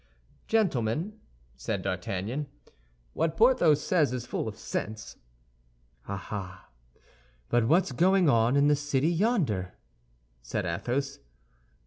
[0.47, 1.19] "Gentlemen,"
[1.55, 2.47] said D'Artagnan,
[3.13, 5.17] "what Porthos says is full of sense."
[6.07, 6.69] "Ah, ah!
[7.49, 9.75] but what's going on in the city yonder?"
[10.41, 11.19] said Athos.